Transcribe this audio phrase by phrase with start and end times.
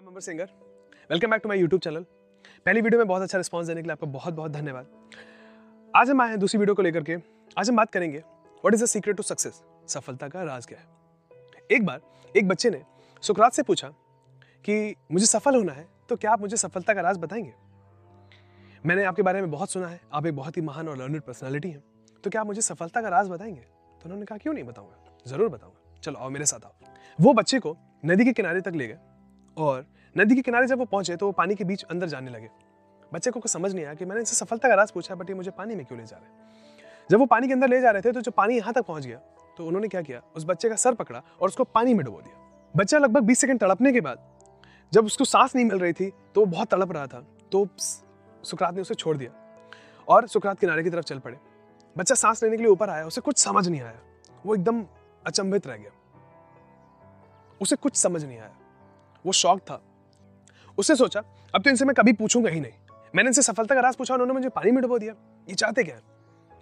[0.00, 0.48] I'm Amar singer
[1.10, 2.04] welcome back to my YouTube channel
[2.66, 4.86] पहली video में बहुत अच्छा रिस्पांस देने के लिए आपका बहुत बहुत धन्यवाद।
[5.96, 7.16] आज हम आए हैं दूसरी वीडियो को लेकर के।
[7.58, 10.86] आज हम बात करेंगे what is the secret to success सफलता का राज क्या है?
[11.70, 12.00] एक बार,
[12.34, 12.82] एक बच्चे ने
[13.22, 13.88] सुकरात से पूछा
[14.64, 17.52] कि मुझे सफल होना है तो क्या आप मुझे सफलता का राज बताएँगे?
[18.86, 21.70] मैंने आपके बारे में बहुत सुना है, आप एक बहुत ही महान और लर्नड पर्सनैलिटी
[21.70, 21.82] हैं
[22.24, 23.60] तो क्या आप मुझे सफलता का राज बताएँगे?
[23.60, 25.20] तो उन्होंने कहा, क्यों नहीं बताऊँगा?
[25.26, 26.72] ज़रूर बताऊँगा। चलो आओ मेरे साथ आओ।
[27.18, 28.98] वो बच्चे को नदी के किनारे तक ले गए।
[29.56, 29.86] और
[30.16, 32.48] नदी के किनारे जब वो पहुँचे तो वो पानी के बीच अंदर जाने लगे।
[33.12, 35.34] बच्चे को कुछ समझ नहीं आया कि मैंने इनसे सफलता का राज पूछा बट ये
[35.36, 38.02] मुझे पानी में क्यों ले जा रहे जब वो पानी के अंदर ले जा रहे
[38.02, 39.18] थे तो जब पानी यहाँ तक पहुँच गया
[39.56, 40.20] तो उन्होंने क्या किया?
[40.36, 43.60] उस बच्चे का सर पकड़ा और उसको पानी में डुबो दिया। बच्चा लगभग बीस सेकंड
[43.60, 44.18] तड़पने के बाद,
[44.92, 48.74] जब उसको सांस नहीं मिल रही थी तो वो बहुत तड़प रहा था तो सुकरात
[48.74, 49.30] ने उसे छोड़ दिया
[50.08, 51.36] और सुकरात किनारे की तरफ़ चल पड़े।
[51.96, 53.98] बच्चा सांस लेने के लिए ऊपर आया, उसे कुछ समझ नहीं आया।
[54.46, 54.84] वो एकदम
[55.24, 55.90] अचंभित रह गया।
[57.60, 58.56] उसे कुछ समझ नहीं आया।
[59.24, 59.80] वो शौक था।
[60.78, 61.22] उसने सोचा,
[61.54, 62.72] अब तो इनसे मैं कभी पूछूँगा ही नहीं।
[63.14, 65.14] मैंने इनसे सफलता का राज पूछा, उन्होंने मुझे पानी में डुबो दिया।
[65.48, 65.96] ये चाहते क्या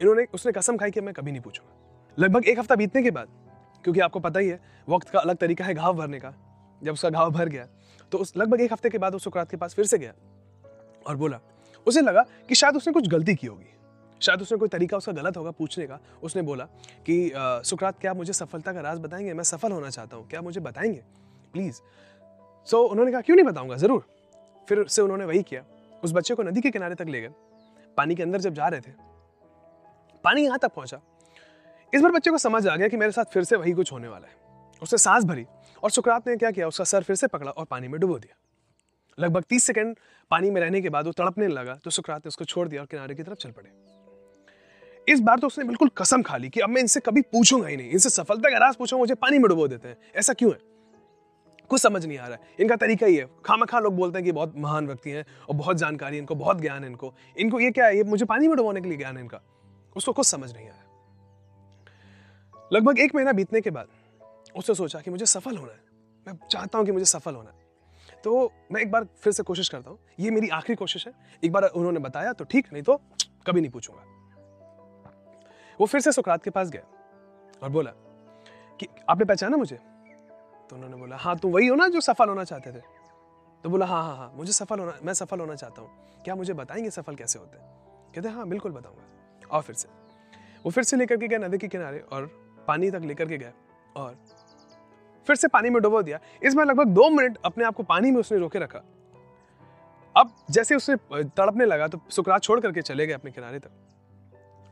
[0.00, 3.28] इन्होंने, उसने कसम खाई कि मैं कभी नहीं पूछूँगा। लगभग एक हफ़्ता बीतने के बाद,
[3.84, 6.34] क्योंकि आपको पता ही है, वक्त का अलग तरीका है घाव भरने का।
[6.82, 7.66] जब उसका घाव भर गया
[8.12, 10.12] तो उस, लगभग एक हफ़्ते के बाद वो सुकरात के पास फिर से गया
[11.06, 11.40] और बोला,
[11.86, 13.70] उसे लगा कि शायद उसने कुछ गलती की होगी।
[14.20, 16.64] शायद उसने कोई तरीका उसका गलत होगा पूछने का। उसने बोला
[17.06, 19.34] कि सुकरात, क्या मुझे सफलता का राज बताएँगे?
[19.34, 21.02] मैं सफल होना चाहता हूँ। क्या मुझे बताएँगे?
[21.52, 21.80] प्लीज़
[22.66, 23.76] सो so, उन्होंने कहा क्यों नहीं बताऊँगा?
[23.76, 24.04] ज़रूर.
[24.68, 25.64] फिर से उन्होंने वही किया।
[26.02, 27.30] उस बच्चे को नदी के किनारे तक ले गए।
[27.96, 28.92] पानी के अंदर जब जा रहे थे
[30.24, 31.00] पानी यहाँ तक पहुँचा।
[31.92, 34.08] इस बार बच्चे को समझ आ गया कि मेरे साथ फिर से वही कुछ होने
[34.08, 35.44] वाला है। उसने सांस भरी
[35.82, 36.68] और सुकरात ने क्या किया?
[36.68, 38.36] उसका सर फिर से पकड़ा और पानी में डुबो दिया।
[39.18, 39.96] लगभग तीस सेकंड
[40.30, 42.86] पानी में रहने के बाद वो तड़पने लगा तो सुकरात ने उसको छोड़ दिया और
[42.86, 43.70] किनारे की तरफ़ चल पड़े।
[45.08, 47.76] इस बार तो उसने बिल्कुल कसम खा ली कि अब मैं इनसे कभी पूछूँगा ही
[47.76, 50.58] नहीं। इनसे सफलता का राज पूछूँगा मुझे पानी में डुबो देते हैं। ऐसा क्यों है?
[51.70, 54.24] कुछ समझ नहीं आ रहा है। इनका तरीका ही है। खामा खा लोग बोलते हैं
[54.24, 57.70] कि बहुत महान व्यक्ति हैं और बहुत जानकारी इनको, बहुत ज्ञान है इनको। इनको ये
[57.70, 57.96] क्या है?
[57.96, 59.40] ये मुझे पानी में डुबोने के लिए ज्ञान है इनका।
[59.96, 60.82] उसको कुछ समझ नहीं आया
[62.72, 63.88] लगभग एक महीना बीतने के बाद
[64.56, 65.80] उसने सोचा कि मुझे सफल होना है।
[66.26, 69.68] मैं चाहता हूँ कि मुझे सफल होना है। तो मैं एक बार फिर से कोशिश
[69.68, 71.12] करता हूँ। ये मेरी आखिरी कोशिश है।
[71.44, 73.00] एक बार उन्होंने बताया तो ठीक, नहीं तो
[73.46, 74.02] कभी नहीं पूछूँगा।
[75.80, 76.82] वो फिर से सुकरात के पास गया
[77.62, 77.90] और बोला
[78.80, 79.78] कि आपने पहचाना मुझे?
[80.70, 82.80] तो उन्होंने बोला हाँ तुम वही हो ना जो सफल होना चाहते थे?
[83.64, 86.52] तो बोला हाँ हाँ हाँ मुझे सफल होना, मैं सफल होना चाहता हूँ। क्या मुझे
[86.54, 87.66] बताएँगे सफल कैसे होते हैं?
[88.14, 89.88] कहते हाँ बिल्कुल बताऊँगा। और फिर से,
[90.64, 92.30] वो फिर से लेकर के गए नदी के किनारे और
[92.68, 93.52] पानी तक लेकर के गए
[93.96, 94.16] और
[95.26, 98.20] फिर से पानी में डुबो दिया। इसमें लगभग दो मिनट अपने आप को पानी में
[98.20, 98.82] उसने रोके रखा।
[100.16, 103.70] अब जैसे उसने तड़पने लगा तो सुकरात छोड़ करके चले गए अपने किनारे तक।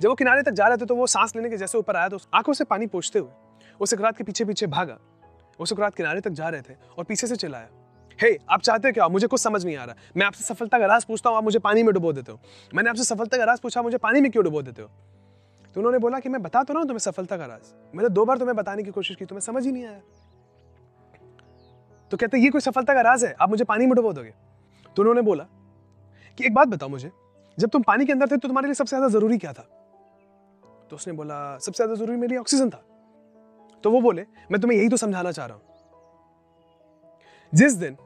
[0.00, 2.08] जब वो किनारे तक जा रहे थे तो वो सांस लेने के जैसे ऊपर आया
[2.08, 3.30] तो आँखों से पानी पोछते हुए,
[3.80, 4.98] वो सुकरात के पीछे पीछे भागा।
[5.60, 7.68] वो सुकरात किनारे तक जा रहे थे और पीछे से चिल्लाया
[8.18, 9.08] हे hey, आप चाहते हो क्या?
[9.08, 11.58] मुझे कुछ समझ नहीं आ रहा। मैं आपसे सफलता का राज पूछता हूँ आप मुझे
[11.58, 12.40] पानी में डुबो देते हो।
[12.74, 14.88] मैंने आपसे सफलता का राज पूछा मुझे पानी में क्यों डुबो देते हो?
[15.74, 18.38] तो उन्होंने बोला कि मैं बता तो हूँ तुम्हें सफलता का राज। मैंने दो बार
[18.38, 20.00] तुम्हें बताने की कोशिश की तुम्हें समझ ही नहीं आया।
[22.10, 23.34] तो कहते ये कोई सफलता का राज है?
[23.40, 24.34] आप मुझे पानी में डुबो दोगे?
[24.96, 25.44] तो उन्होंने बोला
[26.38, 27.10] कि एक बात बताओ मुझे
[27.58, 29.66] जब तुम पानी के अंदर थे तो तुम्हारे लिए सबसे ज़्यादा ज़रूरी क्या था?
[30.90, 32.82] तो उसने बोला सबसे ज़्यादा ज़रूरी मेरे लिए ऑक्सीजन था।
[33.84, 35.62] तो वो बोले, मैं तुम्हें यही तो समझाना चाह रहा हूँ।
[37.52, 37.96] जिस दिन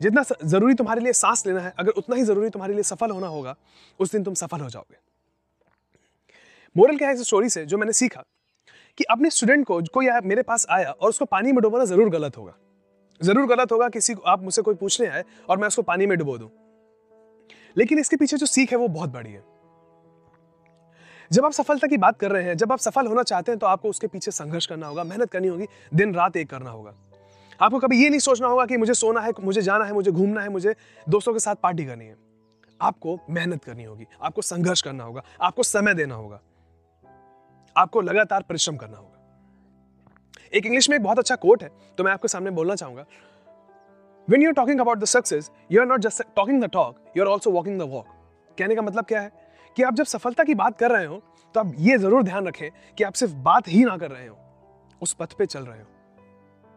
[0.00, 3.26] जितना ज़रूरी तुम्हारे लिए सांस लेना है, अगर उतना ही ज़रूरी तुम्हारे लिए सफल होना
[3.26, 3.54] होगा,
[4.00, 4.96] उस दिन तुम सफल हो जाओगे।
[6.76, 8.24] मोरल क्या है इस स्टोरी से जो मैंने सीखा
[8.98, 12.36] कि अपने स्टूडेंट को, कोई मेरे पास आया और उसको पानी में डुबाना ज़रूर गलत
[12.36, 12.54] होगा।
[13.20, 16.16] ज़रूर गलत होगा किसी को, आप मुझसे कोई पूछने आए और मैं उसको पानी में
[16.18, 16.50] डुबो दूँ।
[17.76, 19.42] लेकिन इसके पीछे जो सीख है वो बहुत बड़ी है।
[21.30, 23.66] जब आप सफलता की बात कर रहे हैं, जब आप सफल होना चाहते हैं तो
[23.66, 26.94] आपको उसके पीछे संघर्ष करना होगा, मेहनत करनी होगी, दिन रात एक करना होगा।
[27.60, 30.40] आपको कभी ये नहीं सोचना होगा कि मुझे सोना है, मुझे जाना है, मुझे घूमना
[30.40, 30.74] है, मुझे
[31.06, 32.16] दोस्तों के साथ पार्टी करनी है।
[32.80, 36.40] आपको मेहनत करनी होगी, आपको संघर्ष करना होगा, आपको समय देना होगा,
[37.76, 39.16] आपको लगातार परिश्रम करना होगा।
[40.48, 43.04] एक इंग्लिश में एक बहुत अच्छा कोट है तो मैं आपके सामने बोलना चाहूँगा।
[44.28, 47.28] When you talking about the success you are not just talking the talk you are
[47.28, 48.06] also walking the walk
[48.58, 49.30] कहने का मतलब क्या है?
[49.76, 51.22] कि आप जब सफलता की बात कर रहे हो
[51.54, 54.36] तो आप ये ज़रूर ध्यान रखें कि आप सिर्फ़ बात ही ना कर रहे हो,
[55.02, 55.86] उस पथ पे चल रहे हो।